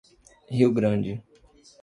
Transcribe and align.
Rio 0.55 0.73
Grande 0.73 1.21